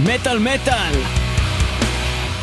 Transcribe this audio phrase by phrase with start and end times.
[0.00, 0.92] מטאל מטאל.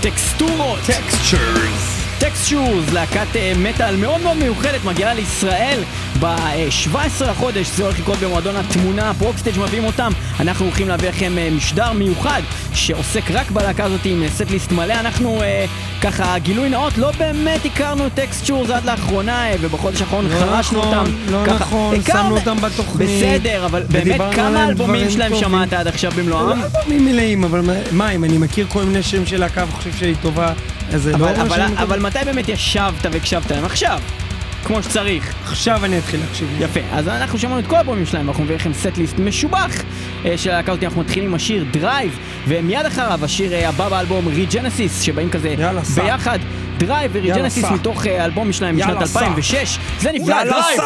[0.01, 0.79] טקסטורות.
[0.79, 2.01] Textures.
[2.19, 5.83] Textures, להקת אה, מטאל מאוד מאוד מיוחדת, מגיעה לישראל
[6.19, 10.11] ב-17 לחודש, זה הולך לקרות במועדון התמונה, Progstage מביאים אותם.
[10.39, 12.41] אנחנו הולכים להביא לכם אה, משדר מיוחד
[12.73, 14.93] שעוסק רק בלהקה הזאת עם setlist מלא.
[14.93, 15.65] אנחנו אה,
[16.01, 20.97] ככה, גילוי נאות, לא באמת הכרנו Textures עד לאחרונה, אה, ובחודש האחרון לא חרשנו נכון,
[20.97, 21.11] אותם.
[21.31, 23.09] לא ככה, נכון, הכרנו- שמנו אותם בתוכנית.
[23.09, 25.45] בסדר, אבל באמת, כמה אלבומים שלהם טובים.
[25.49, 26.49] שמעת עד עכשיו במלואם?
[26.59, 27.61] לא אלבומים מלאים, אבל
[27.91, 30.53] מה- אם אני מכיר כל מיני שירים של להקה וחושב שהיא טובה,
[30.93, 31.61] אז זה לא אבל, אבל.
[31.77, 33.65] אבל מתי באמת ישבת והקשבת להם?
[33.65, 33.99] עכשיו,
[34.65, 35.33] כמו שצריך.
[35.45, 36.47] עכשיו אני אתחיל להקשיב.
[36.59, 39.71] יפה, אז אנחנו שמענו את כל האלבומים שלהם, אנחנו נביא לכם setlist משובח
[40.25, 44.27] אה, של הלהקה הזאת, אנחנו מתחילים עם השיר Drive, ומיד אחריו השיר אה, הבא באלבום
[44.27, 45.81] Regenesis, שבאים כזה יאללה.
[45.95, 46.39] ביחד,
[46.77, 47.65] Drive ו Regenesis.
[47.65, 49.19] מתוך אה, אלבום שלהם משנת יאללה, סע.
[49.19, 50.79] 2006, זה נפלא, יאללה, Drive!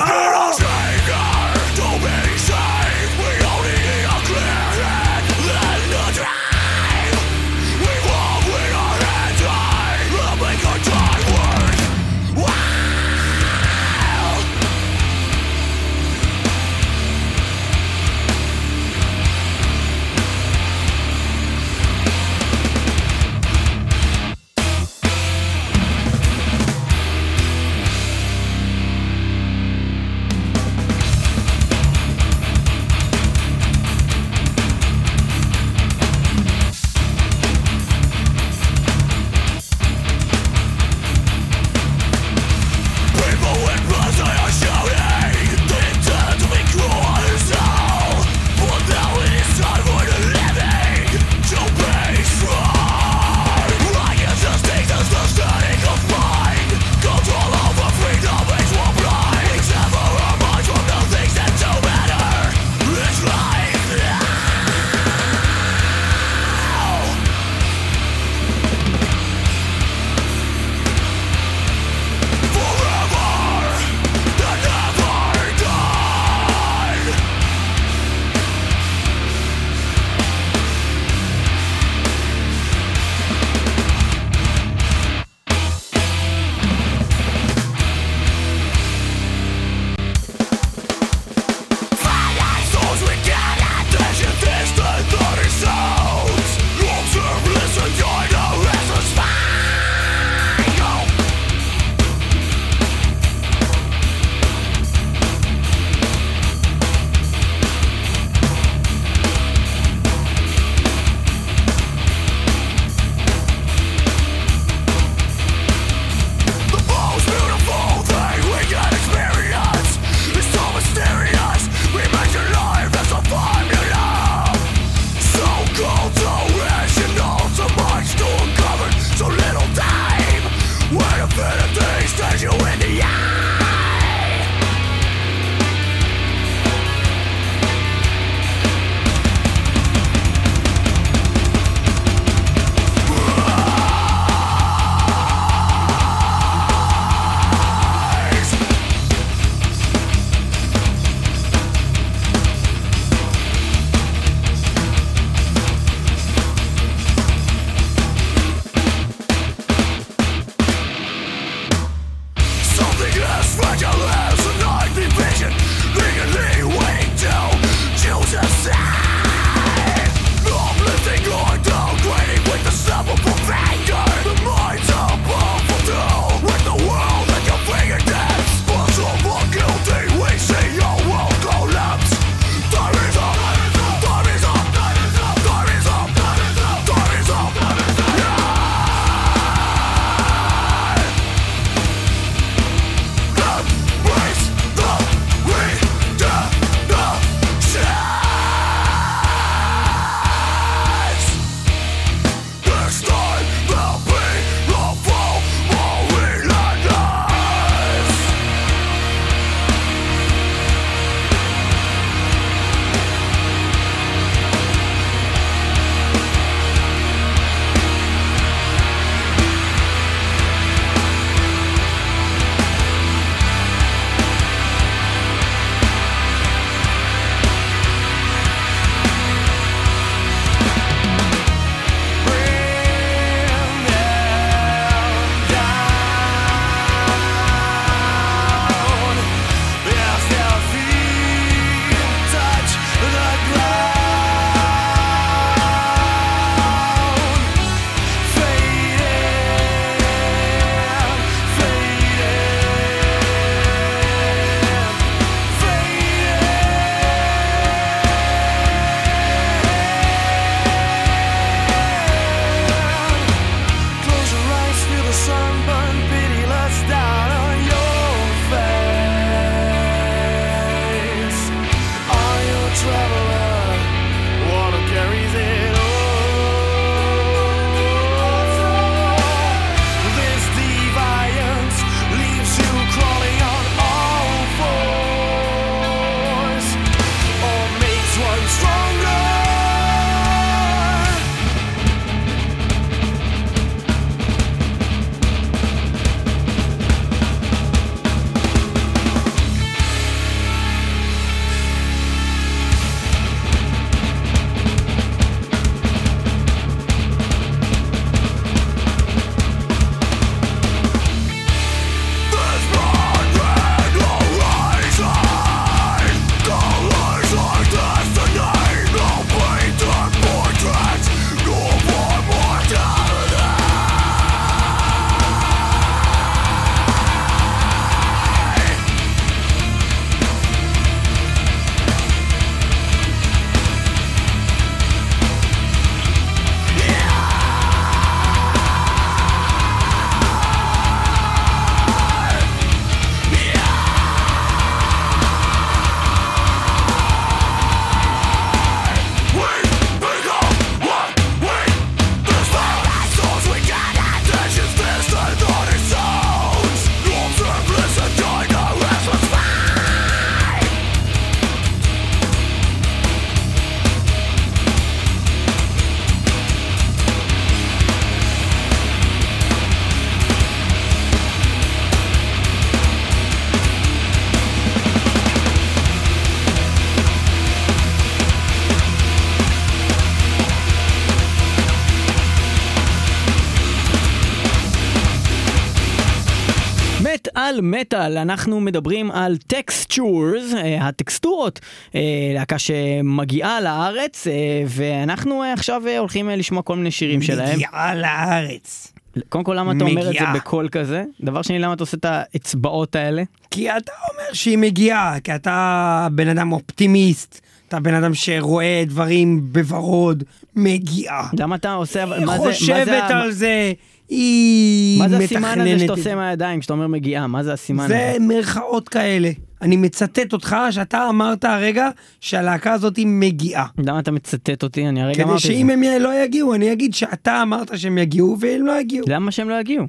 [387.72, 390.44] מטאל אנחנו מדברים על Textures,
[390.82, 391.60] הטקסטורות,
[391.96, 392.02] אה,
[392.34, 394.34] להקה שמגיעה לארץ, אה,
[394.68, 397.56] ואנחנו אה, עכשיו אה, הולכים אה, לשמוע כל מיני שירים שלהם.
[397.56, 398.94] מגיעה לארץ.
[399.30, 400.34] קודם כל, למה אתה אומר את זה מגיעה.
[400.34, 401.04] בקול כזה?
[401.22, 403.24] דבר שני, למה אתה עושה את האצבעות האלה?
[403.52, 409.40] כי אתה אומר שהיא מגיעה, כי אתה בן אדם אופטימיסט, אתה בן אדם שרואה דברים
[409.44, 410.24] בוורוד,
[410.56, 411.30] מגיעה.
[411.40, 412.04] למה אתה עושה...
[412.04, 413.74] היא מה זה- מה זה חושבת על זה,
[414.10, 417.28] היא מה זה מתכננת הסימן הזה שאתה את עושה מהידיים, כשאתה אומר מגיעה?
[417.28, 418.20] מה זה הסימן זה הזה?
[418.20, 419.32] מירכאות כאלה.
[419.62, 421.90] אני מצטט אותך שאתה אמרת הרגע
[422.22, 423.68] שהלהקה הזאת מגיעה.
[423.78, 424.88] למה אתה מצטט אותי?
[424.88, 425.74] אני הרגע כדי אמרתי את שאם זה.
[425.74, 429.06] הם לא יגיעו, אני אגיד שאתה אמרת שהם יגיעו והם לא יגיעו.
[429.10, 429.88] למה שהם לא יגיעו?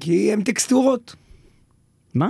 [0.00, 1.14] כי הם טקסטורות.
[2.14, 2.28] מה?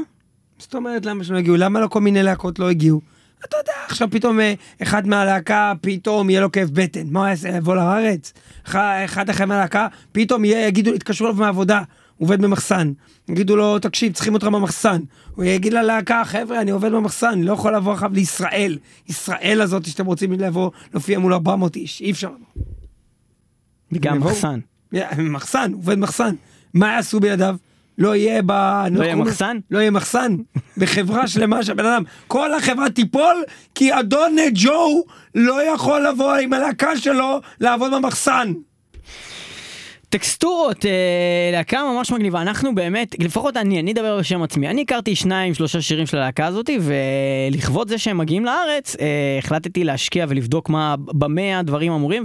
[0.58, 1.56] זאת אומרת, למה שהם לא הגיעו?
[1.56, 3.00] למה לא כל מיני להקות לא הגיעו?
[3.44, 7.06] אתה יודע, עכשיו פתאום אה, אחד מהלהקה, פתאום יהיה לו כאב בטן.
[7.10, 7.48] מה הוא יעשה?
[7.48, 8.32] יבוא לארץ?
[8.66, 11.78] אחד- אחד אחר מהלהקה, פתאום יהיה, יגידו, יתקשרו אליו מהעבודה,
[12.16, 12.92] הוא עובד במחסן.
[13.28, 15.00] יגידו לו, תקשיב, צריכים אותך במחסן.
[15.34, 18.78] הוא יגיד ללהקה, חבר'ה, אני עובד במחסן, אני לא יכול לבוא עכשיו לישראל.
[19.08, 22.64] ישראל הזאת שאתם רוצים לבוא, להופיע מול 400 איש, אי אפשר לבוא.
[24.00, 24.30] גם יבואו.
[24.30, 24.60] מחסן.
[25.18, 26.34] מחסן, עובד מחסן.
[26.74, 27.56] מה יעשו בלעדיו?
[28.00, 28.52] לא יהיה ב...
[28.90, 29.58] לא יהיה מחסן?
[29.70, 30.36] לא יהיה מחסן.
[30.76, 35.04] בחברה שלמה שהבן אדם, כל החברה תיפול, כי אדון ג'ו
[35.34, 38.52] לא יכול לבוא עם הלהקה שלו לעבוד במחסן.
[40.10, 45.14] טקסטורות, אה, להקה ממש מגניבה, אנחנו באמת, לפחות אני, אני אדבר בשם עצמי, אני הכרתי
[45.14, 49.06] שניים שלושה שירים של הלהקה הזאתי ולכבוד זה שהם מגיעים לארץ, אה,
[49.38, 52.22] החלטתי להשקיע ולבדוק מה, במה הדברים אמורים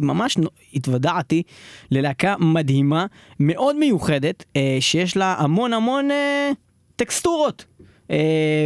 [0.00, 0.36] וממש
[0.74, 1.42] התוודעתי
[1.90, 3.06] ללהקה מדהימה,
[3.40, 6.50] מאוד מיוחדת, אה, שיש לה המון המון אה,
[6.96, 7.64] טקסטורות.
[8.08, 8.10] אה,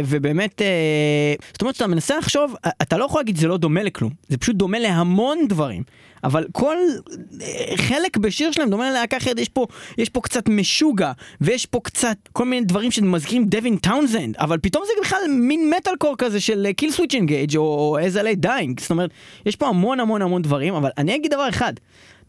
[0.05, 4.11] ובאמת, אה, זאת אומרת שאתה מנסה לחשוב, אתה לא יכול להגיד זה לא דומה לכלום,
[4.27, 5.83] זה פשוט דומה להמון דברים.
[6.23, 7.43] אבל כל uh,
[7.77, 11.11] חלק בשיר שלהם דומה ללהקה אחרת, יש פה, יש פה קצת משוגע,
[11.41, 15.95] ויש פה קצת כל מיני דברים שמזכירים Devin Townsend, אבל פתאום זה בכלל מין מטאל
[15.95, 19.09] קור כזה של Killswitch Engage או As I Lay Dying, זאת אומרת,
[19.45, 21.73] יש פה המון המון המון דברים, אבל אני אגיד דבר אחד,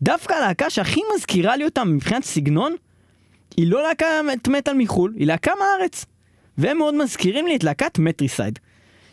[0.02, 2.74] דווקא הלהקה שהכי מזכירה לי אותה מבחינת סגנון,
[3.56, 4.06] היא לא להקה
[4.48, 6.04] מטאל מחו"ל, היא להקה מהארץ.
[6.58, 8.58] והם מאוד מזכירים לי את להקת Matricide.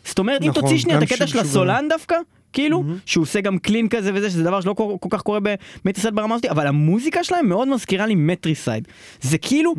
[0.04, 2.16] זאת אומרת, אם נכון, תוציא שנייה את הקטע של הסולן דווקא,
[2.52, 5.38] כאילו, שהוא עושה גם clean כזה וזה, שזה דבר שלא כל, כל כך קורה
[5.84, 8.88] ב Matricide ברמה הזאת, אבל המוזיקה שלהם מאוד מזכירה לי Matricide.
[9.20, 9.74] זה כאילו,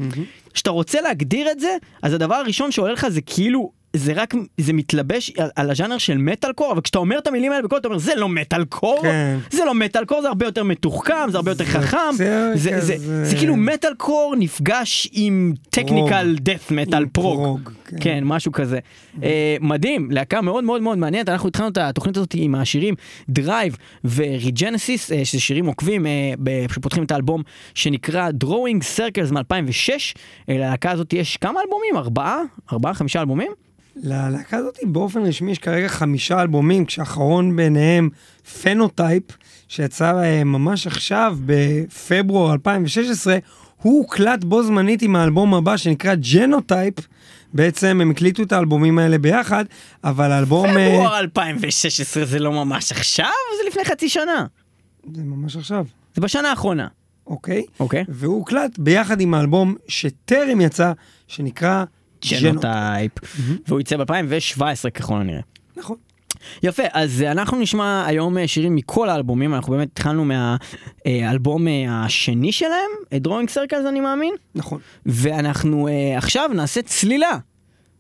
[0.54, 3.83] כשאתה רוצה להגדיר את זה, אז הדבר הראשון שעולה לך זה כאילו...
[3.96, 7.52] זה רק, זה מתלבש על, על הז'אנר של מטאל קור, אבל כשאתה אומר את המילים
[7.52, 9.38] האלה בקול, אתה אומר, זה לא מטאל קור, כן.
[9.52, 12.94] זה לא מטאל קור, זה הרבה יותר מתוחכם, זה הרבה יותר חכם, זה זה, זה,
[12.96, 17.60] כזה- זה כאילו מטאל קור נפגש עם technical death metal prog.
[17.86, 17.98] כן.
[18.02, 18.80] כן, משהו כזה.
[19.24, 22.96] אה, מדהים, להקה מאוד מאוד מאוד מעניינת, אנחנו התחלנו את התוכנית הזאת עם השירים
[23.30, 23.78] Drive
[24.16, 26.12] ו Regenesis, שזה שירים עוקבים, אה,
[26.44, 27.42] ב- שפותחים את האלבום
[27.76, 29.94] שנקרא Drawing Circles מ-2006.
[30.48, 31.98] ללהקה הזאת יש כמה אלבומים?
[31.98, 32.38] ארבעה?
[32.74, 32.94] ארבעה?
[32.94, 33.52] חמישה אלבומים?
[33.96, 38.10] ללהקה הזאת באופן רשמי יש כרגע חמישה אלבומים, כשהאחרון ביניהם
[38.62, 39.24] Phenotype,
[39.68, 43.38] שיצא אה, ממש עכשיו בפברואר 2016,
[43.82, 46.94] הוא הוקלט בו זמנית עם האלבום הבא שנקרא Genotype.
[47.54, 49.66] בעצם הם הקליטו את האלבומים האלה ביחד,
[50.04, 50.66] אבל האלבום...
[50.66, 53.26] אה, פברואר 2016 זה לא ממש עכשיו,
[53.58, 54.46] זה לפני חצי שנה.
[55.14, 55.86] זה ממש עכשיו,
[56.16, 56.88] זה בשנה האחרונה.
[57.28, 57.64] אוקיי?
[57.80, 58.04] אוקיי.
[58.08, 60.92] והוא הוקלט ביחד עם האלבום שטרם יצא,
[61.28, 61.84] שנקרא
[62.32, 63.12] Genotype.
[63.68, 65.42] והוא יצא ב-2017 ככל הנראה.
[65.78, 65.96] נכון.
[66.64, 72.04] יפה, אז אה, אנחנו נשמע היום אה, שירים מכל האלבומים, אנחנו באמת התחלנו מהאלבום אה,
[72.06, 74.80] השני שלהם, Drawing Circles אני מאמין, נכון.
[75.06, 77.38] ואנחנו אה, עכשיו נעשה צלילה,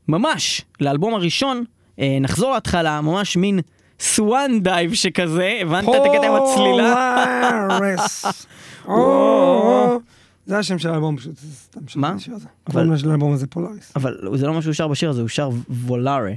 [0.08, 1.64] ממש, לאלבום הראשון,
[2.00, 3.60] אה, נחזור להתחלה, ממש מין
[4.00, 7.26] Swan Dive שכזה, הבנת את הקטע עם הצלילה?
[7.70, 8.26] Polars.
[10.46, 12.10] זה השם של האלבום פשוט, זה סתם שם מה?
[12.10, 12.48] השיר הזה.
[12.68, 13.92] אבל- אבל של האלבום הזה Polaris.
[13.96, 16.32] אבל זה לא מה שהוא שר בשיר הזה, הוא שר וולארה.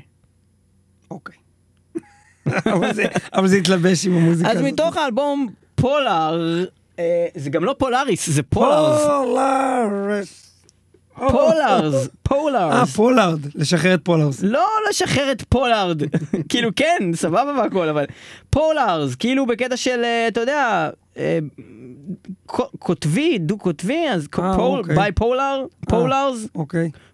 [1.10, 1.34] אוקיי.
[2.74, 4.68] אבל זה- אבל זה התלבש עם המוזיקה אז הזאת.
[4.72, 6.64] מתוך האלבום Polar,
[6.98, 9.00] אה, זה גם לא Polaris, זה Polars.
[9.20, 10.42] Polars.
[11.14, 12.96] Polars, אה, Polars.
[12.96, 14.42] פולארד, לשחרר את Polars.
[14.42, 16.02] לא לשחרר את פולארד,
[16.48, 18.04] כאילו כן, סבבה והכל, אבל
[18.50, 20.90] Polars, כאילו בקטע של, אה, אתה יודע,
[22.54, 24.94] אה, קוטבי, דו-קוטבי, אז אה.
[24.94, 26.46] bipolar, Polars,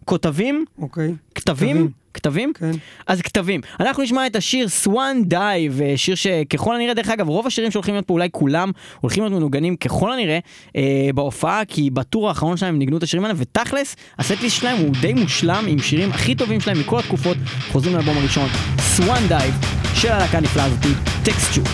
[0.04, 1.14] קטבים, אוקיי.
[1.34, 2.70] קטבים, קטבים, כן.
[3.06, 3.60] אז קטבים.
[3.80, 8.06] אנחנו נשמע את השיר Swan Dive, שיר שככל הנראה, דרך אגב, רוב השירים שהולכים להיות
[8.06, 8.70] פה, אולי כולם,
[9.00, 10.38] הולכים להיות מנוגנים ככל הנראה
[10.76, 14.56] אה, בהופעה, כי ב tour האחרון שלהם הם ניגנו את השירים האלה, ותכלס, ה setlist
[14.56, 17.36] שלהם הוא די מושלם, עם שירים הכי טובים שלהם מכל התקופות,
[17.72, 18.48] חוזרים לאלבום הראשון,
[18.80, 19.54] Swan Dive,
[19.94, 20.88] של הלהקה הנפלאה הזאתי,
[21.24, 21.64] Textures.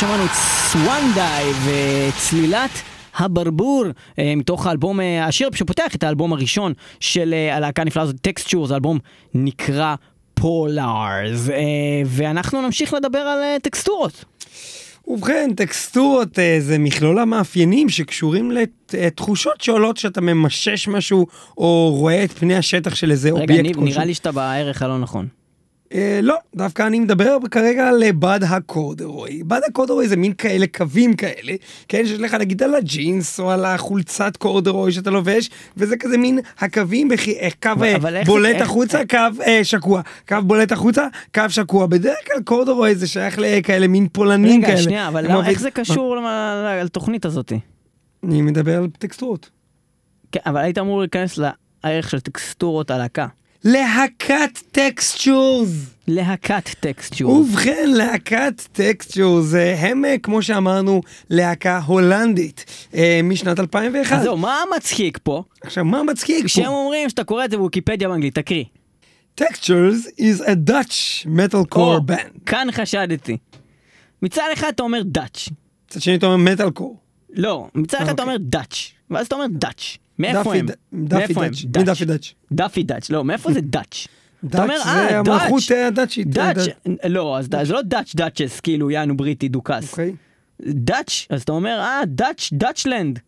[0.00, 0.30] שמענו את
[0.72, 2.70] Swan Dive צלילת
[3.16, 3.84] הברבור
[4.18, 8.70] אה, מתוך האלבום, אה, השיר שפותח את האלבום הראשון של אה, הלהקה הנפלאה הזאת, Textures,
[8.70, 8.98] האלבום
[9.34, 9.94] נקרא
[10.34, 11.48] Polars,
[12.06, 14.24] ואנחנו נמשיך לדבר על טקסטורות.
[15.06, 18.52] ובכן, טקסטורות זה מכלול המאפיינים שקשורים
[18.92, 21.26] לתחושות שעולות שאתה ממשש משהו
[21.58, 23.84] או רואה את פני השטח של איזה רגע, אובייקט כלשהו.
[23.84, 25.39] נראה לי שאתה בערך הלא נכון.
[25.94, 29.42] אה, לא, דווקא אני מדבר כרגע על אה, בד הקורדרוי.
[29.42, 31.52] בד הקורדרוי זה מין כאלה קווים כאלה,
[31.88, 36.38] כן, שיש לך נגיד על הג'ינס או על החולצת קורדרוי שאתה לובש, וזה כזה מין
[36.58, 40.00] הקווים, בכי, אה, קו איך בולט איך- החוצה, קו אה, שקוע.
[40.28, 41.86] קו בולט החוצה, קו שקוע.
[41.86, 44.72] בדרך כלל קורדרוי זה שייך לכאלה מין פולנים כאלה.
[44.74, 46.16] רגע, שנייה, אבל למה- אוהבים- איך זה קשור
[46.84, 47.52] לתוכנית הזאת?
[48.24, 49.50] אני מדבר על טקסטורות.
[50.32, 51.38] כן, אבל היית אמור להיכנס
[51.84, 53.26] לערך של טקסטורות הלהקה.
[53.64, 55.68] להקת Textures.
[56.08, 57.48] להקת Textures.
[57.50, 64.16] ובכן, להקת Textures, הם, אה, כמו שאמרנו, להקה הולנדית אה, משנת 2001.
[64.16, 65.42] אז זהו, מה מצחיק פה?
[65.62, 66.70] עכשיו, מה מצחיק כשהם פה?
[66.70, 68.64] אומרים שאתה קורא את זה בוויקיפדיה באנגלית, תקריא.
[69.34, 72.40] Textures is a Dutch metalcore או, band.
[72.46, 73.36] כאן חשדתי.
[74.22, 75.48] מצד אחד אתה אומר Dutch.
[75.90, 76.96] מצד שני אתה אומר מטאלקור.
[77.32, 78.24] לא, מצד אחד אתה אוקיי.
[78.24, 78.90] אומר דאץ'.
[79.10, 79.96] ואז אתה אומר דאץ'.
[80.20, 80.66] מאיפה הם?
[80.92, 81.34] דאפי?
[81.34, 81.64] דאץ'.
[81.64, 82.34] מי דאפי דאץ'?
[82.52, 83.10] דאפי דאץ'.
[83.10, 84.06] לא, מאיפה זה דאץ'?
[84.44, 86.38] דאץ' זה אה, המלכות הדאצ'ית.
[86.38, 86.66] אה, דאץ'.
[87.04, 89.90] לא, זה לא דאץ' דאצ'ס, כאילו יענו בריטי דוכס.
[89.90, 90.14] אוקיי.
[90.60, 93.18] דאץ', אז אתה אומר, אה, דאץ', דאצ'לנד.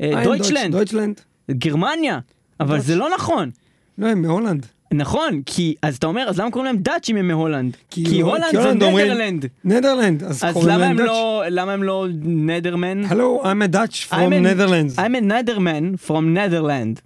[0.00, 1.20] אה, דויטשלנד.
[1.50, 2.18] גרמניה.
[2.60, 2.80] אבל.
[2.80, 3.50] זה לא נכון.
[3.98, 4.66] לא, הם מהולנד.
[4.94, 7.76] נכון, כי, אז אתה אומר, אז למה קוראים להם דאצ'ים הם מהולנד?
[7.90, 9.44] כי הו- הולנד כי זה נדרלנד.
[9.64, 10.22] נדרלנד.
[10.24, 11.06] אז אז קוראים להם הם דאץ'.
[11.06, 13.04] לא, למה הם לא נדרמן?
[13.04, 14.98] Hello, I'm a Dutch from I'm Netherlands.
[14.98, 17.00] I'm a Netherman from Netherland.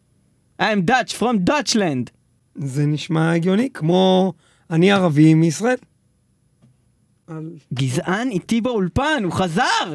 [0.62, 2.11] I'm Dutch from Dutchland.
[2.55, 4.33] זה נשמע הגיוני, כמו
[4.70, 5.77] אני ערבי מישראל.
[7.29, 9.95] על- גזען איתי באולפן, הוא חזר!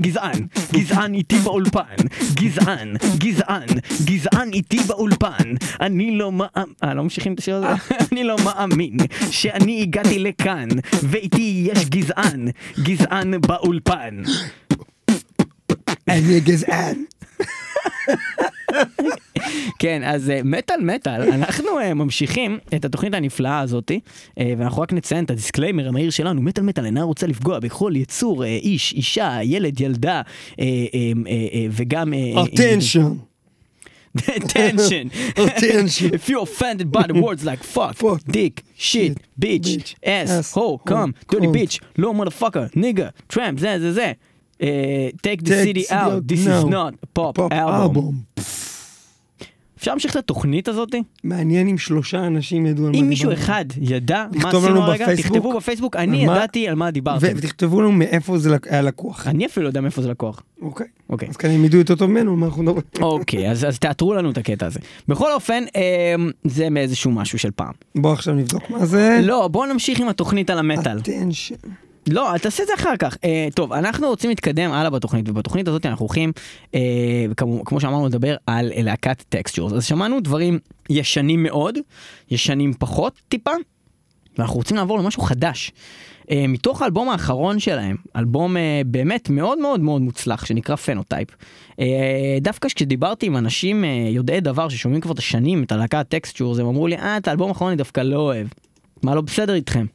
[0.00, 1.96] גזען, גזען איתי באולפן,
[2.34, 3.66] גזען, גזען,
[4.04, 5.54] גזען איתי באולפן.
[5.80, 6.48] אני לא מאמין,
[6.84, 7.66] אה, לא ממשיכים את השיר הזה?
[8.12, 8.96] אני לא מאמין
[9.30, 10.68] שאני הגעתי לכאן,
[11.02, 12.48] ואיתי יש גזען,
[12.82, 14.22] גזען באולפן.
[16.08, 17.04] אני גזען.
[19.78, 24.00] כן, אז אה, מטאל מטאל, אנחנו אה, ממשיכים את התוכנית הנפלאה הזאתי,
[24.38, 27.92] אה, ואנחנו רק נציין את ה disclaimer המהיר שלנו, מטאל מטאל אינה רוצה לפגוע בכל
[27.96, 30.22] יצור, איש, אישה, ילד, ילדה,
[31.70, 32.14] וגם...
[32.14, 33.12] אה, attention.
[34.18, 35.10] attention.
[35.46, 36.14] attention.
[36.14, 40.52] If you're offended by the words like fuck, Fuck, dick, shit, bitch, bitch, ass, ass,
[40.52, 44.12] hoe, cum, hoe, dirty bitch, low motherfucker, nigga, tramp, זה, זה, זה.
[44.62, 48.42] אה, take the city out, this is not a pop album.
[49.82, 51.02] אפשר להמשיך את התוכנית הזאתי?
[51.24, 53.44] מעניין אם שלושה אנשים ידעו על מה אם מישהו דיברנו.
[53.44, 55.16] אחד ידע מה עשינו הרגע.
[55.16, 57.26] תכתבו בפייסבוק, אני ידעתי על מה דיברתם.
[57.36, 59.26] ותכתבו לנו מאיפה זה היה לקוח.
[59.26, 60.42] אני אפילו לא יודע מאיפה זה לקוח.
[60.62, 60.86] אוקיי.
[61.10, 61.28] אוקיי.
[61.28, 62.82] אז כנראה הם ידעו יותר טוב ממנו מה אנחנו מדברים.
[63.00, 64.80] אוקיי, אז תאתרו לנו את הקטע הזה.
[65.08, 67.72] בכל אופן, אמ, זה מאיזשהו משהו של פעם.
[67.94, 69.20] בוא עכשיו נבדוק מה זה.
[69.22, 70.98] לא, בואו נמשיך עם התוכנית על המטאל.
[72.08, 73.16] לא, תעשה את זה אחר כך.
[73.24, 76.32] אה, טוב, אנחנו רוצים להתקדם הלאה בתוכנית, ובתוכנית הזאת אנחנו הולכים,
[76.74, 76.80] אה,
[77.36, 79.72] כמו, כמו שאמרנו, לדבר על להקת Textures.
[79.72, 80.58] אז שמענו דברים
[80.90, 81.78] ישנים מאוד,
[82.30, 83.50] ישנים פחות טיפה,
[84.38, 85.72] ואנחנו רוצים לעבור למשהו חדש.
[86.30, 91.28] אה, מתוך האלבום האחרון שלהם, אלבום אה, באמת מאוד מאוד מאוד מוצלח, שנקרא Phenotype.
[91.80, 96.58] אה, דווקא כשדיברתי עם אנשים אה, יודעי דבר ששומעים כבר את השנים, את הלהקת Textures,
[96.58, 98.46] הם אמרו לי, אה, את האלבום האחרון אני דווקא לא אוהב.
[99.02, 99.86] מה לא בסדר איתכם?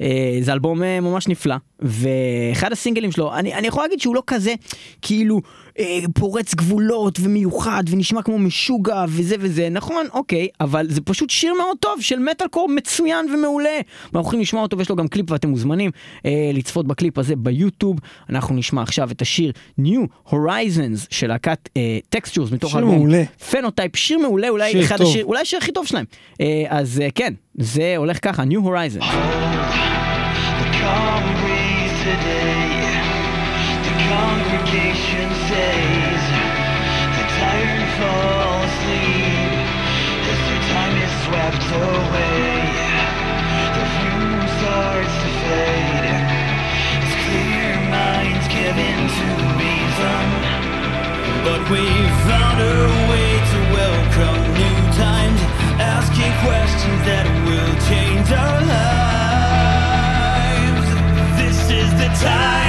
[0.00, 4.22] אה, זה אלבום אה, ממש נפלא, ואחד הסינגלים שלו, אני, אני יכול להגיד שהוא לא
[4.26, 4.54] כזה
[5.02, 5.40] כאילו
[5.78, 11.54] אה, פורץ גבולות ומיוחד ונשמע כמו משוגע וזה וזה, נכון, אוקיי, אבל זה פשוט שיר
[11.54, 13.78] מאוד טוב של מטאל קור מצוין ומעולה.
[14.02, 15.90] ואנחנו הולכים לשמוע אותו ויש לו גם קליפ ואתם מוזמנים
[16.26, 17.98] אה, לצפות בקליפ הזה ביוטיוב.
[18.30, 22.96] אנחנו נשמע עכשיו את השיר New Horizons של להקת אה, Textures מתוך שיר האלבום.
[22.96, 23.22] מעולה.
[23.50, 25.06] Phenotype, שיר מעולה, אולי שיר אחד טוב.
[25.06, 26.04] השיר, אולי השיר הכי טוב שלהם.
[26.40, 29.04] אה, אז אה, כן, זה הולך ככה, New Horizons.
[32.16, 33.05] The
[34.66, 36.22] congregation says
[37.14, 39.62] the tired fall asleep
[40.26, 42.66] as their time is swept away.
[43.76, 43.84] The
[44.58, 46.06] starts to fade
[46.98, 49.26] as clear minds give in to
[49.62, 50.26] reason.
[51.46, 51.84] But we
[52.26, 52.64] found a
[53.10, 55.40] way to welcome new times,
[55.78, 59.46] asking questions that will change our lives.
[61.38, 62.65] This is the time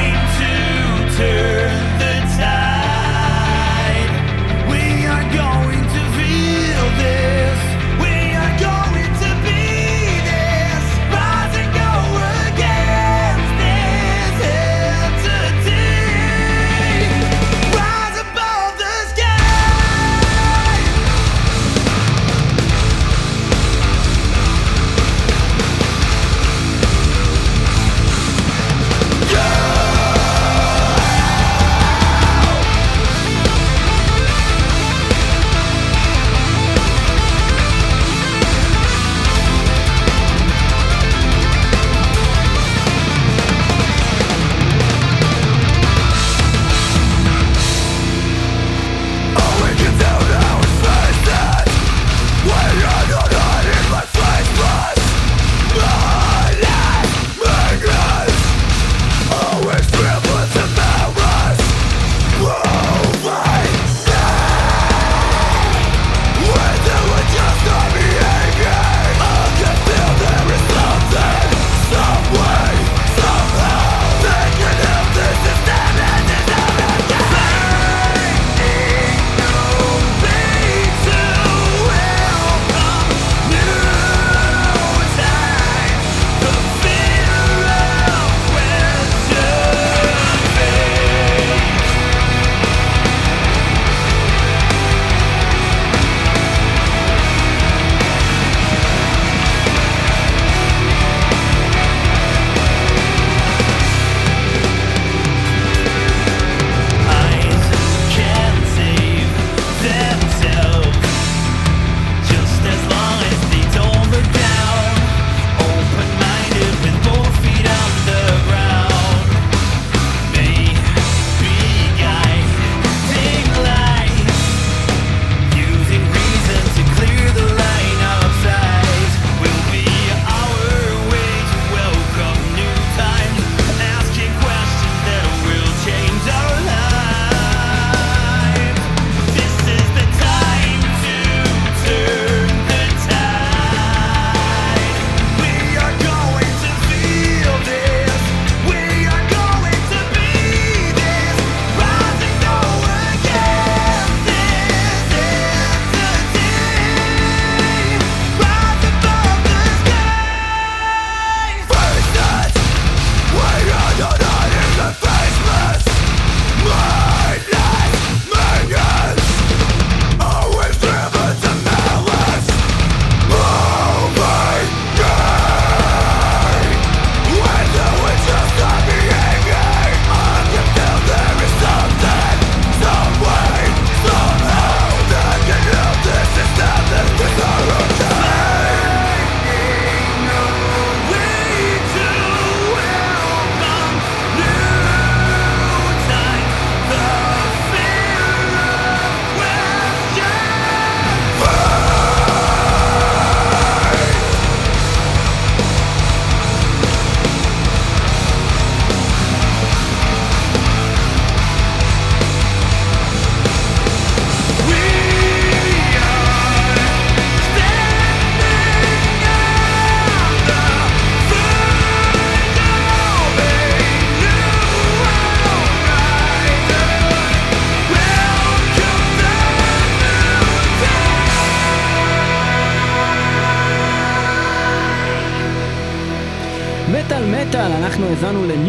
[238.23, 238.66] אנחנו האזנו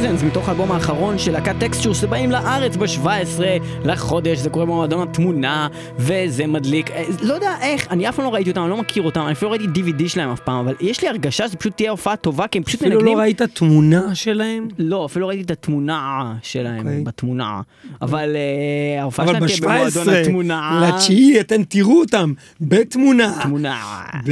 [0.00, 3.40] Horizons מתוך האלבום האחרון של להקת טקסטור שבאים לארץ ב-17
[3.84, 8.34] לחודש, זה קורה במועדון התמונה וזה מדליק, אה, לא יודע איך, אני אף פעם לא
[8.34, 10.74] ראיתי אותם, אני לא מכיר אותם, אני אפילו לא ראיתי DVD שלהם אף פעם, אבל
[10.80, 13.16] יש לי הרגשה שזה פשוט תהיה הופעה טובה כי הם פשוט אפילו מנגנים.
[13.16, 14.68] לא ראית תמונה שלהם?
[14.78, 17.02] לא, אפילו לא ראיתי את התמונה שלהם אוקיי.
[17.04, 17.60] בתמונה,
[18.02, 18.36] אבל
[18.96, 20.88] אה, ההופעה אבל שלהם תהיה במועדון ב-17 התמונה.
[20.88, 23.38] לתשיעי אתם תראו אותם בתמונה.
[23.42, 23.76] תמונה.
[24.24, 24.30] ב-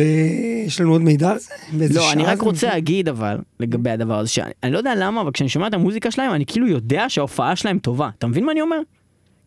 [0.66, 1.54] יש לנו עוד מידע על זה?
[1.94, 2.42] לא, אני רק?
[2.42, 5.74] רוצה להגיד אבל, לגבי הדבר הזה, שאני אני לא יודע למה, אבל כשאני שומע את
[5.74, 8.10] המוזיקה שלהם, אני כאילו יודע שההופעה שלהם טובה.
[8.18, 8.76] אתה מבין מה אני אומר?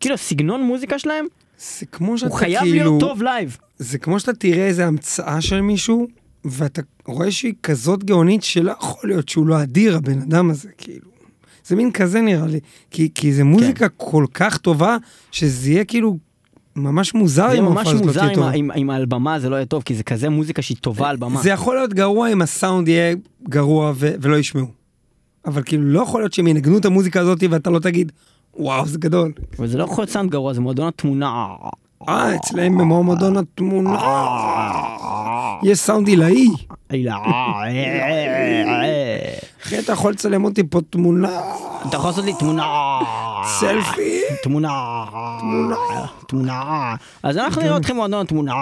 [0.00, 1.26] כאילו, הסגנון מוזיקה שלהם,
[1.58, 2.74] זה כמו שאתה הוא חייב כאילו...
[2.76, 3.56] להיות טוב לייב.
[3.78, 6.06] זה כמו שאתה תראה איזה המצאה של מישהו,
[6.44, 11.06] ואתה רואה שהיא כזאת גאונית שלא יכול להיות שהוא לא אדיר, הבן אדם הזה, כאילו.
[11.64, 12.60] זה מין כזה נראה לי.
[12.90, 13.94] כי, כי זה מוזיקה כן.
[13.96, 14.96] כל כך טובה,
[15.30, 16.18] שזה יהיה כאילו
[16.76, 18.52] ממש מוזר זה אם ממש ההופעה הזאת לא מוזר תהיה עם ה- טובה.
[18.52, 21.16] עם- עם על במה, זה לא יהיה טוב, כי זה כזה מוזיקה שהיא טובה על
[21.16, 21.42] במה.
[21.42, 23.14] זה יכול להיות גרוע אם הסאונד יהיה
[23.48, 24.81] גרוע ו- ולא ישמעו.
[25.46, 28.12] אבל כאילו לא יכול להיות שהם ינגנו את המוזיקה הזאת ואתה לא תגיד,
[28.56, 29.32] וואו, זה גדול.
[29.58, 31.46] אבל זה לא יכול להיות סאונד גרוע, זה מועדון התמונה.
[32.08, 33.98] אה, אצלהם במועמדון התמונה.
[35.62, 36.48] יש סאונד עילאי.
[39.62, 41.40] אחי, אתה יכול לצלם אותי פה תמונה,
[41.88, 42.64] אתה יכול לעשות לי תמונה.
[43.44, 44.20] סלפי.
[44.42, 45.04] תמונה.
[45.40, 45.76] תמונה.
[46.28, 46.94] תמונה.
[47.22, 48.52] אז אנחנו נראה אתכם מועדון התמונה.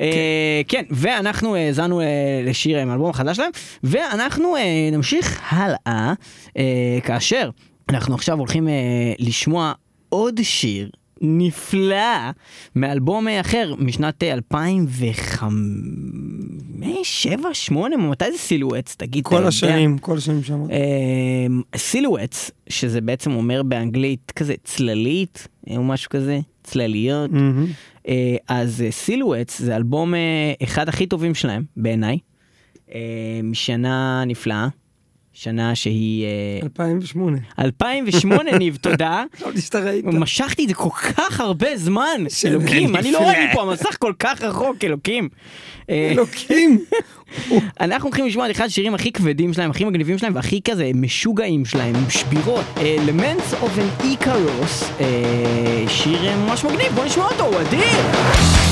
[0.00, 2.06] אה, כן, ואנחנו האזנו אה,
[2.44, 3.50] לשיר אה, מהאלבום החדש שלהם,
[3.84, 6.12] ואנחנו אה, נמשיך הלאה,
[6.56, 7.50] אה, כאשר
[7.88, 8.72] אנחנו עכשיו הולכים אה,
[9.18, 9.72] לשמוע
[10.08, 10.90] עוד שיר.
[11.20, 12.30] נפלא
[12.76, 15.52] מאלבום אה, אחר משנת אה, 2005,
[17.02, 18.96] 7, 8, מתי זה סילואטס?
[18.96, 19.48] תגיד, כל יודע?
[19.48, 20.62] השנים, כל השנים שם.
[21.76, 27.30] סילואטס, שזה בעצם אומר באנגלית כזה צללית, אה, או משהו כזה, צלליות.
[27.32, 27.66] מהמם.
[28.08, 32.18] אה, אז סילואטס זה אלבום אה, אחד הכי טובים שלהם, בעיניי.
[32.94, 34.68] אה, משנה נפלאה,
[35.40, 36.24] שנה שהיא...
[36.24, 37.38] אה, 2008.
[37.58, 39.24] 2008, ניב, תודה.
[39.36, 40.04] חשבתי שאתה ראית.
[40.04, 43.18] משכתי את זה כל כך הרבה זמן, אלוקים, אני לא.
[43.18, 45.28] רואה לי פה המסך כל כך רחוק, אלוקים.
[45.90, 46.78] אה, אלוקים.
[47.80, 51.64] אנחנו הולכים לשמוע את אחד השירים הכי כבדים שלהם, הכי מגניבים שלהם והכי כזה משוגעים
[51.64, 52.64] שלהם, שבירות.
[52.76, 58.67] Elements of an Icarus, אה, שיר אה, ממש מגניב, בוא נשמע אותו, הוא אדיר!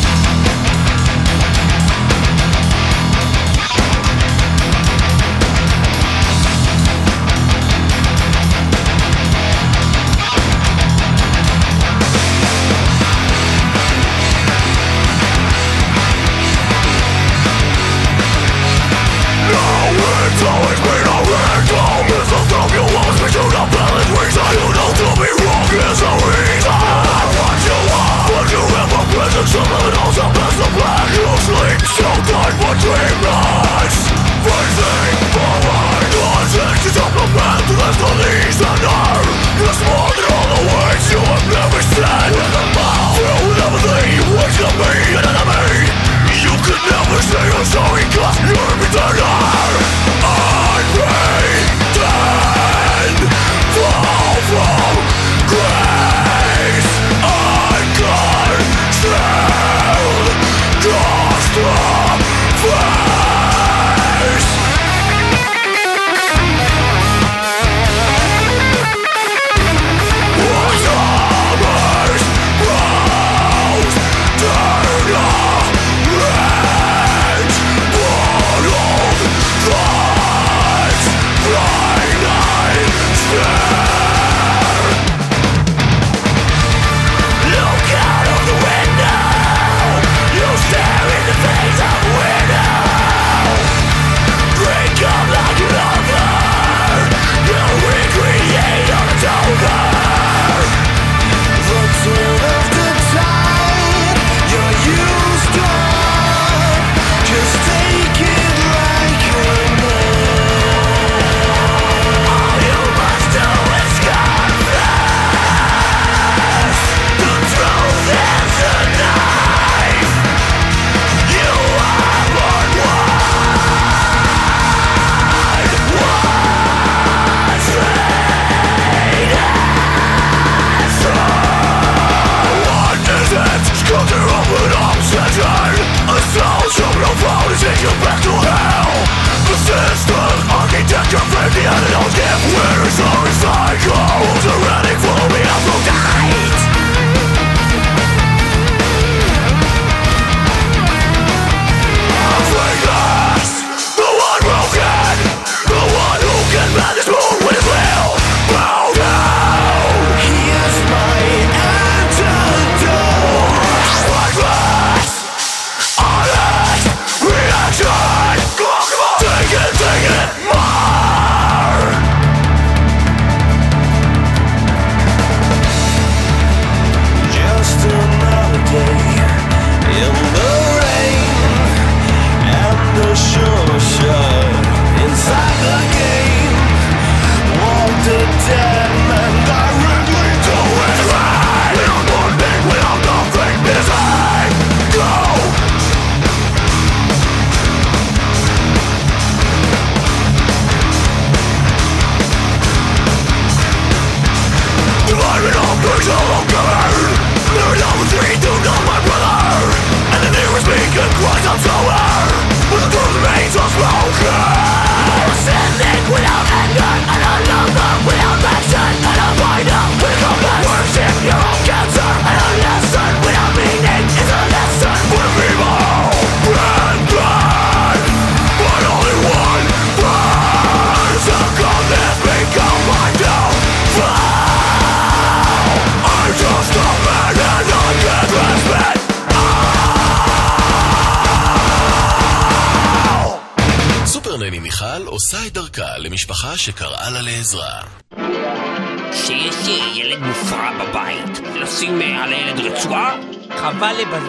[32.75, 33.46] dreamer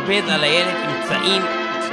[0.08, 1.41] לבזבז על הילד אמצעים.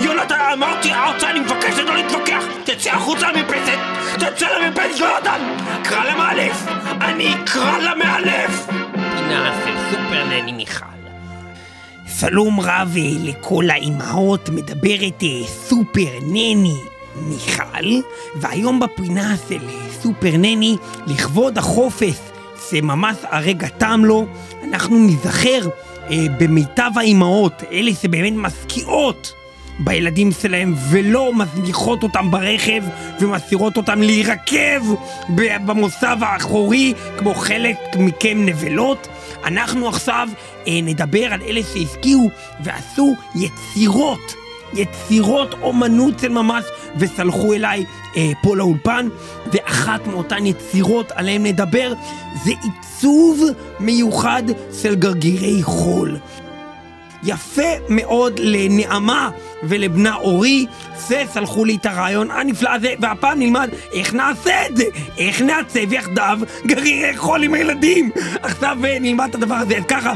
[0.00, 2.44] יונתן, אמרתי ארצה, אני מבקש לא להתווכח!
[2.64, 3.78] תצא החוצה למרפסת!
[4.14, 5.40] תצא למרפסת, יונתן!
[5.84, 6.66] קרא למאלף!
[7.00, 8.66] אני אקרא למאלף!
[8.92, 10.84] פינה של סופר נני מיכל.
[12.18, 16.76] שלום רב לכל האימהות, מדברת אה, סופר נני
[17.16, 18.00] מיכל,
[18.36, 22.16] והיום בפינה של אה, סופר נני, לכבוד החופש,
[22.70, 24.26] שממש הרגע תם לו,
[24.64, 25.68] אנחנו ניזכר
[26.10, 29.34] אה, במיטב האימהות, אלה שבאמת משקיעות
[29.78, 32.82] בילדים שלהם ולא מזניחות אותם ברכב
[33.20, 34.94] ומסירות אותם להירקב
[35.66, 39.08] במוסב האחורי כמו חלק מכם נבלות.
[39.44, 40.28] אנחנו עכשיו
[40.68, 44.34] אה, נדבר על אלה שהשקיעו ועשו יצירות,
[44.74, 46.64] יצירות אומנות של ממש
[46.96, 47.84] וסלחו אליי
[48.16, 49.08] אה, פה לאולפן
[49.52, 51.92] ואחת מאותן יצירות עליהן נדבר
[52.44, 53.42] זה עיצוב
[53.80, 54.42] מיוחד
[54.82, 56.16] של גרגירי חול.
[57.24, 59.30] יפה מאוד לנעמה
[59.62, 60.66] ולבנה אורי,
[61.08, 64.84] וסלחו לי את הרעיון הנפלא הזה, והפעם נלמד איך נעשה את זה,
[65.18, 68.10] איך נעצב יחדיו גרעיני חול עם הילדים.
[68.42, 70.14] עכשיו אה, נלמד את הדבר הזה, אז ככה.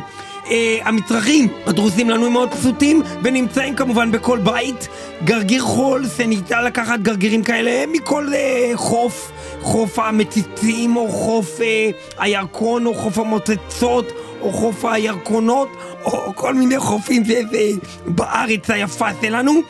[0.51, 4.89] אה, המצרכים הדרוזים לנו הם מאוד פשוטים ונמצאים כמובן בכל בית.
[5.25, 9.33] גרגיר חול שניתן לקחת גרגירים כאלה מכל אה, חוף
[9.63, 15.69] חוף המציצים או חוף אה, הירקון או חוף המוצצות או חוף הירקונות
[16.05, 17.71] או כל מיני חופים שיש אה,
[18.07, 19.61] בארץ היפה שלנו.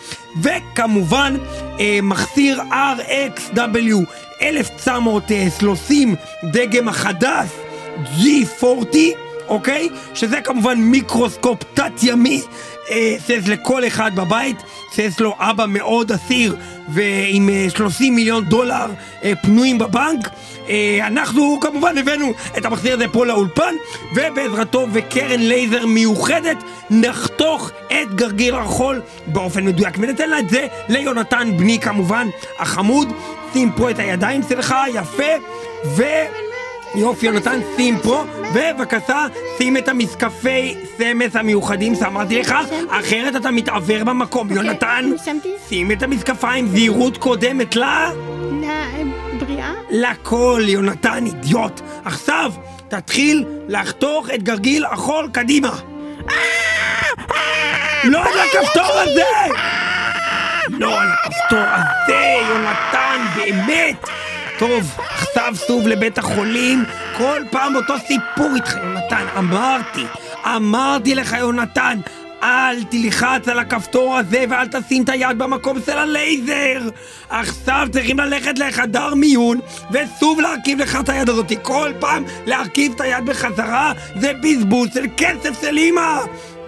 [0.43, 1.37] וכמובן
[1.81, 3.95] אה, מחסיר RXW
[4.43, 6.15] 1930
[6.52, 7.48] דגם החדש
[8.19, 9.88] G40 אוקיי?
[10.15, 12.42] שזה כמובן מיקרוסקופ תת-ימי
[12.90, 14.57] אה, שיש לכל אחד בבית,
[14.94, 16.56] שיש לו אבא מאוד עשיר
[16.88, 18.87] ועם אה, 30 מיליון דולר
[19.25, 20.29] אה, פנויים בבנק.
[20.69, 23.75] אה, אנחנו כמובן הבאנו את המחזיר הזה פה לאולפן,
[24.15, 26.57] ובעזרתו וקרן לייזר מיוחדת
[26.90, 29.94] נחתוך את גרגיר החול באופן מדויק.
[29.99, 32.29] וניתן לה את זה ליונתן בני כמובן,
[32.59, 33.13] החמוד.
[33.53, 35.33] שים פה את הידיים שלך, יפה,
[35.85, 36.03] ו...
[36.95, 38.25] יופי, יונתן, שים פה,
[38.55, 39.27] ובבקשה,
[39.59, 42.55] שים את המשקפי שמש המיוחדים שאמרתי לך,
[42.89, 44.53] אחרת אתה מתעוור במקום.
[44.53, 45.53] יונתן, שמתי.
[45.69, 47.85] שים את המשקפיים, זהירות קודמת ל...
[49.39, 49.73] בריאה?
[49.91, 51.81] לכל, יונתן, אידיוט.
[52.05, 52.53] עכשיו,
[52.89, 55.77] תתחיל לחתוך את גרגיל החול קדימה.
[58.05, 59.23] לא על הכפתור הזה!
[60.69, 64.27] לא על הכפתור הזה, יונתן, באמת!
[64.59, 66.85] טוב, עכשיו שוב לבית החולים,
[67.17, 69.27] כל פעם אותו סיפור איתך, יונתן.
[69.38, 70.04] אמרתי,
[70.56, 72.00] אמרתי לך, יונתן,
[72.42, 76.88] אל תלחץ על הכפתור הזה ואל תשים את היד במקום של הלייזר!
[77.29, 81.52] עכשיו צריכים ללכת לחדר מיון ושוב להרכיב לך את היד הזאת.
[81.63, 86.19] כל פעם להרכיב את היד בחזרה זה בזבוז של כסף של אמא!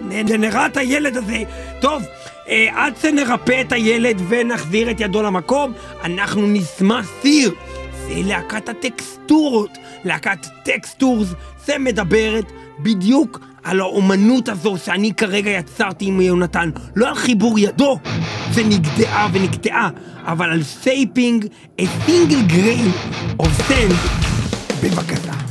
[0.01, 1.37] נראה את הילד הזה.
[1.79, 2.03] טוב,
[2.49, 5.73] אה, עד שנרפא את הילד ונחזיר את ידו למקום,
[6.03, 7.51] אנחנו נשמח סיר.
[8.15, 9.77] להקת הטקסטורות.
[10.05, 11.27] להקת Textures,
[11.65, 16.69] זה מדברת בדיוק על האומנות הזו שאני כרגע יצרתי עם יונתן.
[16.95, 17.99] לא על חיבור ידו,
[18.51, 19.89] זה נגדעה ונקטעה,
[20.23, 21.45] אבל על Shaping
[21.81, 23.95] a single grain of sand.
[24.83, 25.50] בבקשה.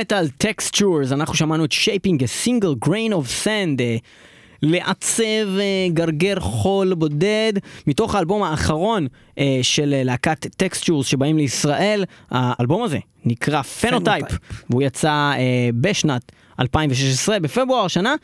[0.00, 3.96] מטאל Textures, אנחנו שמענו את Shaping a single grain of sand, אה,
[4.62, 5.22] לעצב
[5.58, 7.52] אה, גרגר חול בודד,
[7.86, 9.06] מתוך האלבום האחרון
[9.38, 14.26] אה, של להקת Textures שבאים לישראל, האלבום הזה נקרא Phenotype,
[14.70, 15.32] והוא יצא
[15.80, 18.14] בשנת 2016, בפברואר השנה,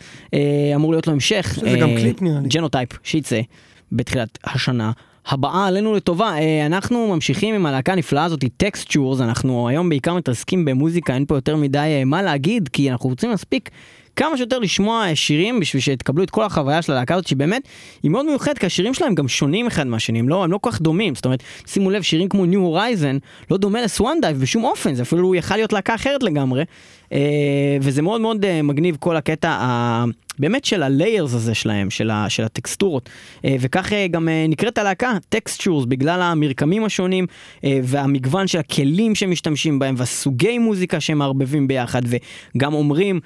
[0.74, 1.58] אמור להיות לו המשך.
[2.48, 3.40] Genotype, שיצא
[3.92, 4.92] בתחילת השנה.
[5.28, 10.64] הבאה עלינו לטובה, אה, אנחנו ממשיכים עם הלהקה הנפלאה הזאת, Textures, אנחנו היום בעיקר מתעסקים
[10.64, 13.70] במוזיקה, אין פה יותר מדי אה, מה להגיד, כי אנחנו רוצים להספיק
[14.16, 17.62] כמה שיותר לשמוע אה, שירים בשביל שתקבלו את כל החוויה של הלהקה הזאת, שבאמת
[18.02, 20.70] היא מאוד מיוחדת, כי השירים שלהם גם שונים אחד מהשני, הם לא, הם לא כל
[20.70, 23.18] כך דומים, זאת אומרת, שימו לב, שירים כמו New Horizon
[23.50, 26.64] לא דומה ל Swandive בשום אופן, זה אפילו יכל להיות להקה אחרת לגמרי,
[27.80, 30.04] וזה מאוד מאוד מגניב כל הקטע ה...
[30.38, 33.08] באמת של ה layers הזה שלהם, של, ה, של הטקסטורות.
[33.44, 37.26] אה, וכך אה, גם אה, נקראת הלהקה Textures, בגלל המרקמים השונים
[37.62, 42.02] והמגוון של הכלים שהם משתמשים בהם והסוגי מוזיקה שהם מערבבים ביחד,
[42.56, 43.20] וגם אומרים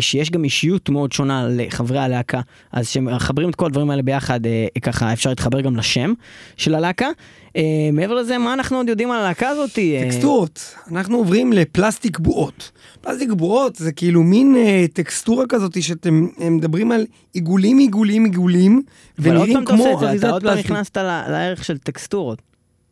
[0.00, 2.40] שיש גם אישיות מאוד שונה לחברי הלהקה,
[2.72, 4.40] אז כשמחברים את כל הדברים האלה ביחד,
[4.82, 6.12] ככה אפשר להתחבר גם לשם
[6.56, 7.08] של הלהקה.
[7.56, 9.78] אה, מעבר לזה, מה אנחנו עוד יודעים על הלהקה הזאת?
[9.78, 12.70] אה, טקסטורות, אנחנו עוברים לפלסטיק בועות.
[13.00, 18.82] פלסטיק בועות זה כאילו מין אה, טקסטורה כזאת שאתם הם מדברים על עיגולים עיגולים עיגולים
[19.18, 20.72] ונראים כמו את זה, אריזת אתה עוד פעם פלסטיק.
[20.72, 22.42] נכנסת לערך של טקסטורות.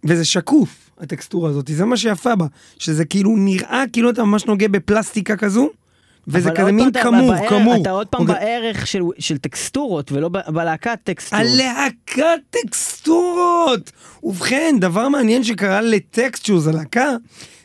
[0.05, 2.47] וזה שקוף הטקסטורה הזאת זה מה שיפה בה
[2.79, 5.71] שזה כאילו נראה כאילו אתה ממש נוגע בפלסטיקה כזו.
[6.29, 7.83] וזה כזה מין כמור כמור.
[7.83, 8.35] אתה עוד פעם אוקיי.
[8.35, 11.47] בערך של, של טקסטורות ולא בלהקת טקסטורות.
[11.47, 13.93] הלהקת טקסטורות!
[14.23, 17.11] ובכן, דבר מעניין שקרה ל Textures הלהקה,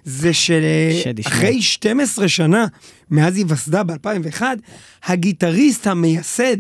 [0.04, 0.34] זה.
[0.34, 2.66] שאחרי 12 שנה
[3.12, 4.42] מאז היווסדה ב-2001,
[5.06, 6.58] הגיטריסט המייסד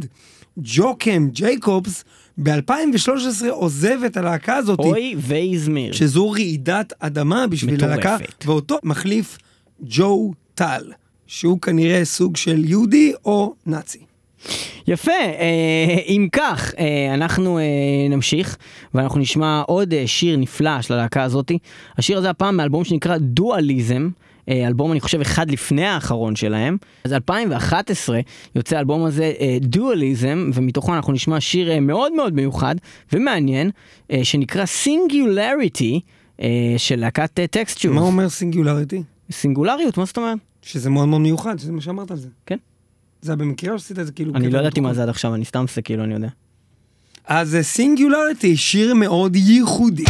[0.57, 2.03] ג'וקם ג'ייקובס
[2.37, 5.93] ב-2013 עוזב את הלהקה הזאת, אוי ויזמיר.
[5.93, 8.05] שזו רעידת אדמה בשביל מטורפת.
[8.05, 9.37] הלהקה, ואותו מחליף
[9.81, 10.91] ג'ו טל,
[11.27, 13.99] שהוא כנראה סוג של יהודי או נאצי.
[14.87, 17.63] יפה, אה, אם כך, אה, אנחנו אה,
[18.09, 18.57] נמשיך
[18.93, 21.57] ואנחנו נשמע עוד שיר נפלא של הלהקה הזאתי.
[21.97, 24.09] השיר הזה הפעם מאלבום שנקרא דואליזם.
[24.49, 26.77] אלבום אני חושב אחד לפני האחרון שלהם.
[27.03, 28.19] אז 2011
[28.55, 32.75] יוצא האלבום הזה דואליזם ומתוכו אנחנו נשמע שיר מאוד מאוד מיוחד
[33.13, 33.71] ומעניין
[34.23, 35.99] שנקרא סינגולריטי
[36.77, 37.93] של להקת טקסטשור.
[37.93, 39.03] מה אומר סינגולריטי?
[39.31, 40.37] סינגולריות, מה זאת אומרת?
[40.65, 42.27] שזה מאוד מאוד מיוחד, שזה מה שאמרת על זה.
[42.45, 42.57] כן.
[43.21, 44.35] זה היה במקרה או שעשית את זה כאילו...
[44.35, 44.79] אני לא ידעתי?
[44.79, 46.29] מה זה עד עכשיו, אני סתם עושה כאילו אני יודע.
[47.25, 50.03] אז סינגולריטי, שיר מאוד ייחודי.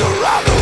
[0.00, 0.53] around the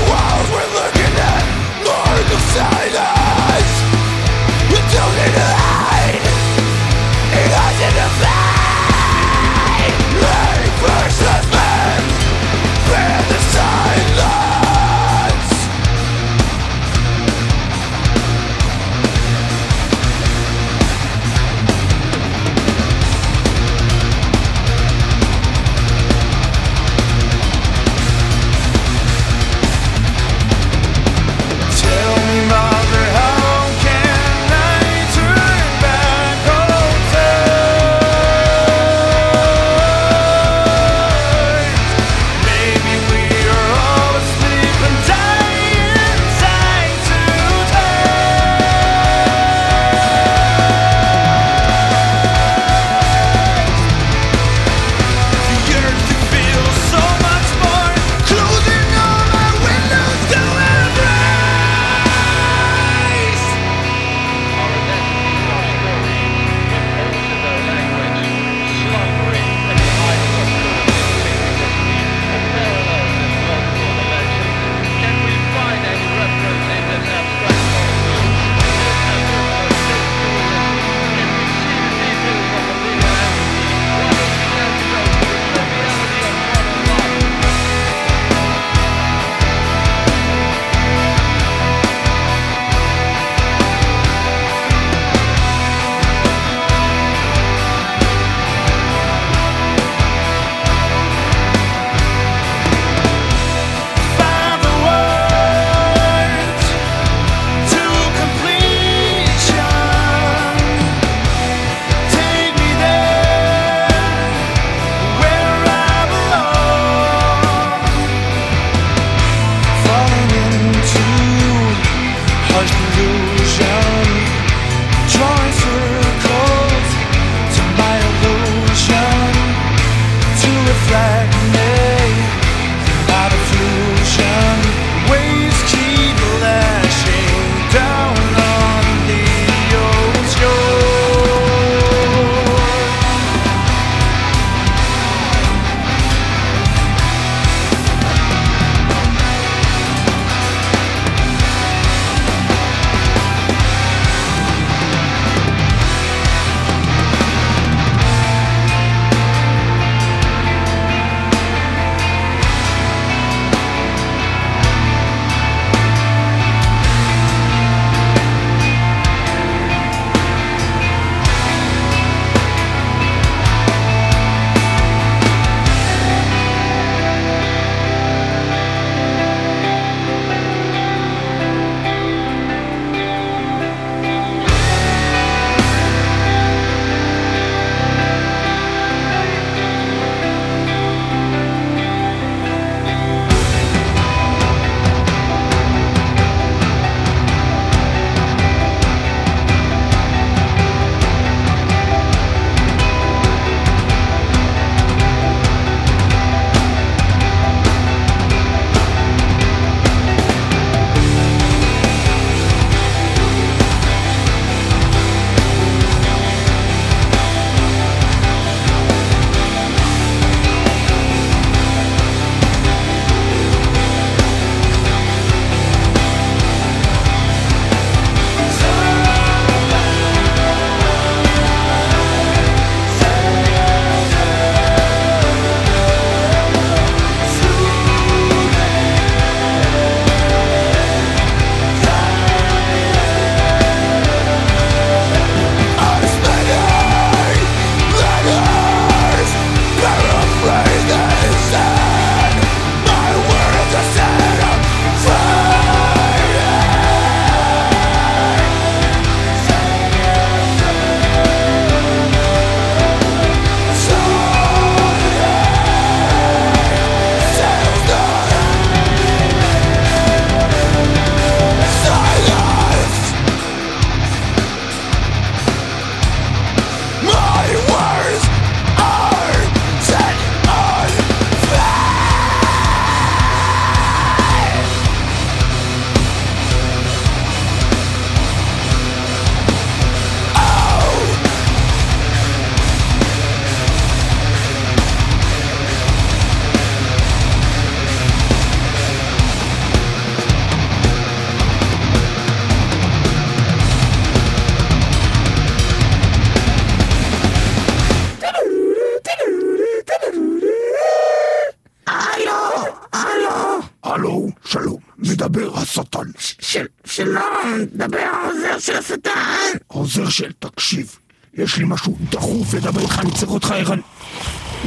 [323.53, 323.80] אני צריך אותך ערן...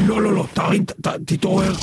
[0.07, 0.85] לא, לא, לא, תרים,
[1.25, 1.73] תתעורר.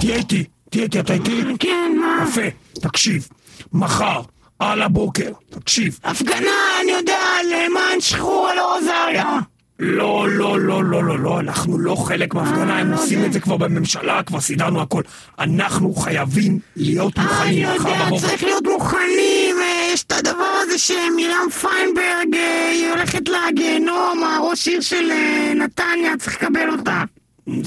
[0.00, 1.42] תהיה איתי, תהיה איתי, אתה איתי?
[1.58, 2.24] כן, מה?
[2.28, 3.28] יפה, תקשיב,
[3.72, 4.20] מחר,
[4.58, 5.98] על הבוקר, תקשיב.
[6.04, 6.50] הפגנה,
[6.82, 7.18] אני יודע,
[7.50, 9.38] למען שחרור על רוזריה.
[9.78, 13.56] לא, לא, לא, לא, לא, לא, אנחנו לא חלק מההפגנה, הם עושים את זה כבר
[13.56, 15.02] בממשלה, כבר סידרנו הכל.
[15.38, 18.26] אנחנו חייבים להיות אני מוכנים מחר יודע, בבוקר.
[18.26, 19.31] צריך להיות מוכנים, אה,
[20.72, 27.02] הזה שמרים פיינברג, אה, היא הולכת לגיהנום, הראש עיר של אה, נתניה, צריך לקבל אותה.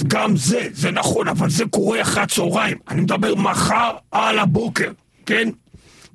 [0.07, 2.77] גם זה, זה נכון, אבל זה קורה אחרי הצהריים.
[2.87, 4.91] אני מדבר מחר על הבוקר,
[5.25, 5.49] כן?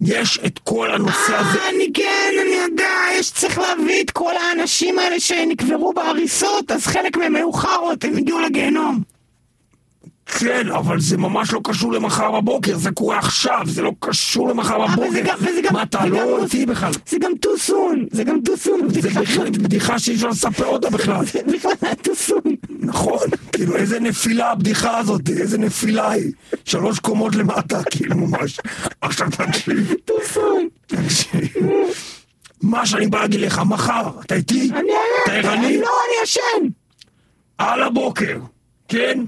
[0.00, 1.58] יש את כל הנושא הזה.
[1.58, 6.86] אה, אני כן, אני יודע, יש צריך להביא את כל האנשים האלה שנקברו בהריסות, אז
[6.86, 9.02] חלק מהם היו חארות, הם הגיעו לגיהנום.
[10.38, 14.86] כן, אבל זה ממש לא קשור למחר בבוקר, זה קורה עכשיו, זה לא קשור למחר
[14.86, 15.10] בבוקר.
[15.10, 16.92] זה גם, וזה גם, מה, אתה זה לא גם- איתי בכלל?
[17.08, 20.66] זה גם too soon, זה גם too soon, זה בדיחה בכלל בדיחה שאי אפשר לספר
[20.66, 21.24] אותה בכלל.
[21.24, 21.72] זה בכלל
[22.02, 22.48] too soon.
[22.80, 23.18] נכון,
[23.52, 26.32] כאילו איזה נפילה הבדיחה הזאת, איזה נפילה היא.
[26.64, 28.60] שלוש קומות למטה, כאילו ממש.
[29.00, 30.68] עכשיו תקשיב, too soon.
[30.86, 31.48] תקשיב.
[32.62, 34.70] מה שאני בא להגיד לך, מחר, אתה איתי?
[34.74, 34.90] אני
[35.30, 35.78] ערני?
[35.78, 36.68] לא, אני ישן.
[37.58, 38.38] על הבוקר,
[38.88, 39.18] כן?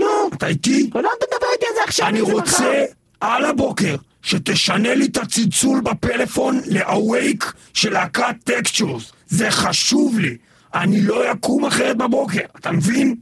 [0.00, 0.90] נו, אתה איתי?
[0.94, 2.06] לא תדבר איתי על זה עכשיו.
[2.06, 2.20] אני.
[2.20, 2.84] רוצה
[3.20, 7.44] על הבוקר שתשנה לי את הצלצול בפלאפון ל-Awake
[7.74, 9.12] של להקת Textures.
[9.26, 10.36] זה חשוב לי.
[10.74, 13.14] אני לא אקום אחרת בבוקר, אתה מבין?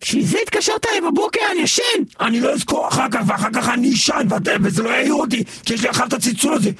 [0.00, 1.82] בשביל זה התקשרת אליי בבוקר, אני ישן.
[2.20, 4.26] אני לא אזכור אחר כך, ואחר כך אני אשן,
[4.62, 6.70] וזה לא יעיר אותי, כי יש לי אחר את הצלצול הזה.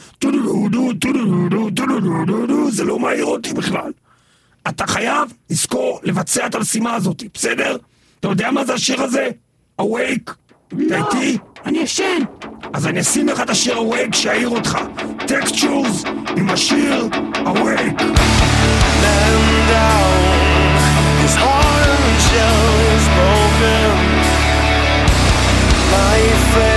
[2.70, 3.92] זה לא מעיר אותי בכלל.
[4.68, 7.76] אתה חייב לזכור לבצע את המשימה הזאת, בסדר?
[8.20, 9.28] אתה יודע מה זה השיר הזה?
[9.80, 10.30] Awake?
[10.86, 11.38] אתה איתי?
[11.66, 12.22] אני ישן.
[12.72, 14.78] אז אני אשים לך את השיר Awake שיעיר אותך.
[15.26, 16.04] Textures
[16.36, 18.02] עם השיר Awake.
[21.22, 23.88] His heart and shell is broken.
[25.92, 26.20] My
[26.52, 26.69] fate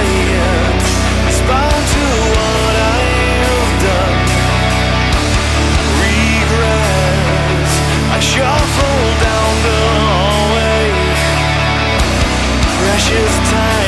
[13.04, 13.82] Precious time,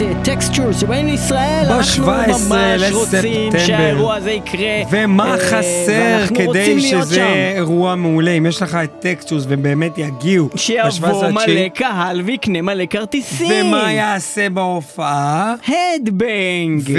[0.00, 3.52] להקת Textures שבאים לישראל, אנחנו ב-17 ממש רוצים.
[3.66, 4.82] שהאירוע הזה יקרה.
[4.90, 7.52] ומה אה, חסר כדי שזה.
[7.56, 8.30] אירוע מעולה?
[8.30, 10.48] אם יש לך את Textures והם באמת יגיעו.
[10.56, 13.66] שיבוא ב-17 מלא קהל ויקנה מלא כרטיסים.
[13.66, 15.54] ומה יעשה בהופעה?
[15.94, 16.82] Headbang.
[16.84, 16.98] ו...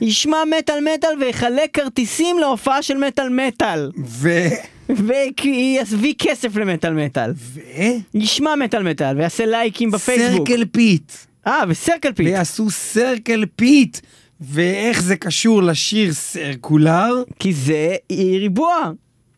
[0.00, 3.90] ישמע מטאל מטאל ויחלק כרטיסים להופעה של מטאל מטאל.
[4.04, 4.30] ו...
[4.88, 7.32] ויביא כסף למטאל מטאל.
[7.36, 7.60] ו...
[8.14, 10.48] ישמע מטאל מטאל ויעשה לייקים בפייסבוק.
[10.48, 11.12] circle pit.
[11.46, 12.26] אה, ו circle pit.
[12.26, 13.98] ויעשו circle pit.
[14.40, 17.22] ואיך זה קשור לשיר Circular?
[17.38, 18.92] כי זה ריבוע.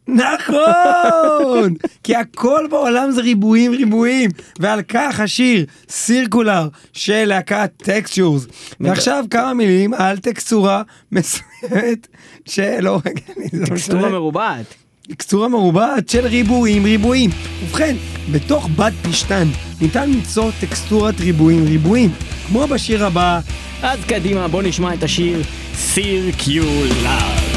[0.09, 1.75] נכון!
[2.05, 8.47] כי הכל בעולם זה ריבועים ריבועים, ועל כך השיר Circular של להקת Textures.
[8.81, 10.83] ועכשיו כמה מילים על טקסטורה
[11.13, 12.07] מסוימת
[12.47, 14.09] שלא, רגע, אני לא טקסטורה.
[14.09, 14.75] מרובעת.
[15.11, 17.31] טקסטורה מרובעת של ריבועים ריבועים.
[17.65, 17.97] ובכן,
[18.33, 19.49] בתוך בד פשטן
[19.81, 22.11] ניתן למצוא טקסטורת ריבועים ריבועים,
[22.47, 23.41] כמו בשיר הבא,
[23.83, 25.43] אז קדימה, בוא נשמע את השיר
[25.75, 27.50] סירקיולר.